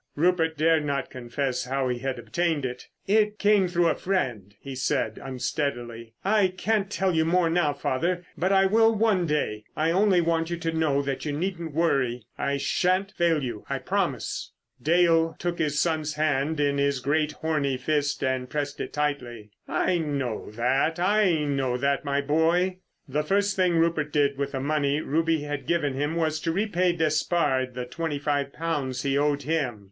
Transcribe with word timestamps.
Rupert 0.15 0.57
dared 0.57 0.83
not 0.83 1.11
confess 1.11 1.65
how 1.65 1.87
he 1.87 1.99
had 1.99 2.17
obtained 2.17 2.65
it. 2.65 2.87
"It 3.05 3.37
came 3.37 3.67
through 3.67 3.85
a 3.87 3.93
friend," 3.93 4.55
he 4.59 4.73
said 4.73 5.19
unsteadily. 5.21 6.15
"I 6.25 6.47
can't 6.47 6.89
tell 6.89 7.13
you 7.13 7.23
more 7.23 7.51
now, 7.51 7.73
father, 7.73 8.25
but 8.35 8.51
I 8.51 8.65
will 8.65 8.95
one 8.95 9.27
day. 9.27 9.63
I 9.75 9.91
only 9.91 10.19
want 10.19 10.49
you 10.49 10.57
to 10.57 10.71
know 10.71 11.03
that 11.03 11.23
you 11.25 11.33
needn't 11.33 11.75
worry. 11.75 12.23
I 12.35 12.57
shan't 12.57 13.11
fail 13.11 13.43
you. 13.43 13.63
I 13.69 13.77
promise." 13.77 14.53
Dale 14.81 15.35
took 15.37 15.59
his 15.59 15.79
son's 15.79 16.15
hand 16.15 16.59
in 16.59 16.79
his 16.79 16.99
great, 16.99 17.33
horny 17.33 17.77
fist 17.77 18.23
and 18.23 18.49
pressed 18.49 18.81
it 18.81 18.93
tightly. 18.93 19.51
"I 19.67 19.99
know 19.99 20.49
that, 20.49 20.99
I 20.99 21.43
know 21.45 21.77
that, 21.77 22.03
my 22.03 22.21
boy." 22.21 22.77
The 23.07 23.21
first 23.21 23.55
thing 23.55 23.77
Rupert 23.77 24.11
did 24.11 24.35
with 24.39 24.53
the 24.53 24.59
money 24.61 24.99
Ruby 24.99 25.41
had 25.43 25.67
given 25.67 25.93
him 25.93 26.15
was 26.15 26.39
to 26.39 26.51
repay 26.51 26.91
Despard 26.93 27.75
the 27.75 27.85
twenty 27.85 28.17
five 28.17 28.51
pounds 28.51 29.03
he 29.03 29.15
owed 29.15 29.43
him. 29.43 29.79